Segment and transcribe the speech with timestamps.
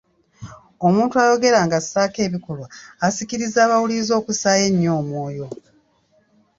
[0.87, 2.67] Omuntu ayogera ng'assaako n'ebikolwa
[3.07, 5.47] asikiriza abawuliriza okussaayo ennyo omwoyo.